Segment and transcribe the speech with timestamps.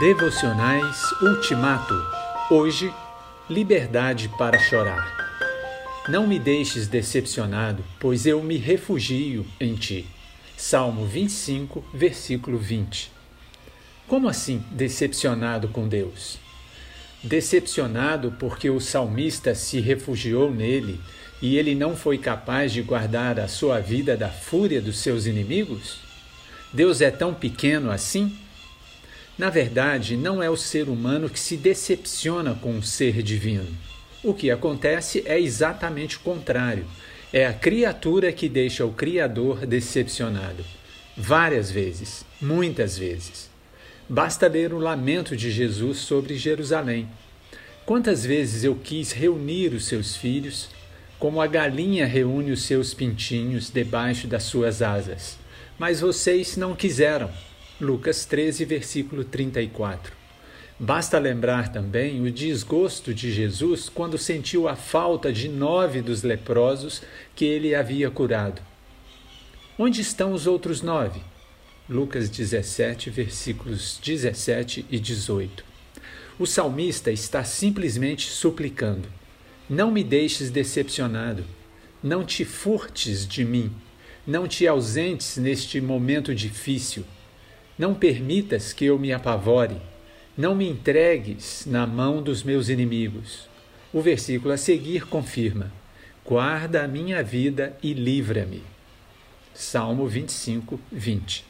[0.00, 1.92] Devocionais Ultimato.
[2.48, 2.94] Hoje,
[3.50, 5.12] liberdade para chorar.
[6.08, 10.06] Não me deixes decepcionado, pois eu me refugio em ti.
[10.56, 13.10] Salmo 25, versículo 20.
[14.06, 16.38] Como assim decepcionado com Deus?
[17.20, 21.00] Decepcionado porque o salmista se refugiou nele
[21.42, 25.98] e ele não foi capaz de guardar a sua vida da fúria dos seus inimigos?
[26.72, 28.38] Deus é tão pequeno assim?
[29.38, 33.68] Na verdade, não é o ser humano que se decepciona com o ser divino.
[34.24, 36.84] O que acontece é exatamente o contrário.
[37.32, 40.64] É a criatura que deixa o Criador decepcionado.
[41.16, 43.48] Várias vezes, muitas vezes.
[44.08, 47.08] Basta ler o lamento de Jesus sobre Jerusalém.
[47.86, 50.68] Quantas vezes eu quis reunir os seus filhos,
[51.18, 55.38] como a galinha reúne os seus pintinhos debaixo das suas asas,
[55.78, 57.30] mas vocês não quiseram.
[57.80, 60.12] Lucas 13, versículo 34.
[60.80, 67.02] Basta lembrar também o desgosto de Jesus quando sentiu a falta de nove dos leprosos
[67.36, 68.60] que ele havia curado.
[69.78, 71.20] Onde estão os outros nove?
[71.88, 75.64] Lucas 17, versículos 17 e 18.
[76.36, 79.08] O salmista está simplesmente suplicando:
[79.70, 81.44] Não me deixes decepcionado,
[82.02, 83.70] não te furtes de mim,
[84.26, 87.04] não te ausentes neste momento difícil.
[87.78, 89.76] Não permitas que eu me apavore,
[90.36, 93.48] não me entregues na mão dos meus inimigos.
[93.92, 95.70] O versículo a seguir confirma:
[96.26, 98.64] Guarda a minha vida e livra-me.
[99.54, 101.44] Salmo 25, 20.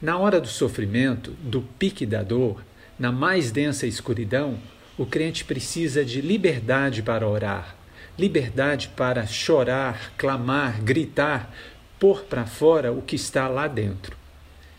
[0.00, 2.62] Na hora do sofrimento, do pique da dor,
[2.98, 4.58] na mais densa escuridão,
[4.98, 7.74] o crente precisa de liberdade para orar,
[8.18, 11.50] liberdade para chorar, clamar, gritar,
[11.98, 14.21] pôr para fora o que está lá dentro.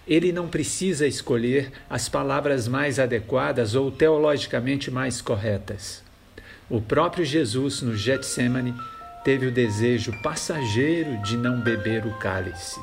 [0.08, 6.04] Ele não precisa escolher as palavras mais adequadas ou teologicamente mais corretas.
[6.70, 8.74] O próprio Jesus, no Getsemane,
[9.24, 12.80] teve o desejo passageiro de não beber o cálice.